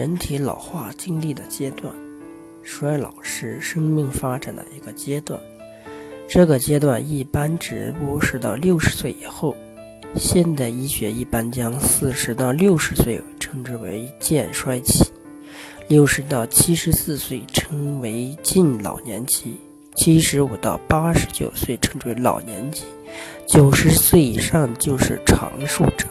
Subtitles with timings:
[0.00, 1.94] 人体老化经历的阶段，
[2.62, 5.38] 衰老是生命发展的一个阶段。
[6.26, 9.54] 这个阶段一般指人是到六十岁以后。
[10.16, 15.04] 现代医学一般将四十到六十岁称之为渐衰期，
[15.86, 19.60] 六十到七十四岁称为近老年期，
[19.96, 22.86] 七十五到八十九岁称之为老年期，
[23.46, 26.06] 九十岁以上就是长寿者。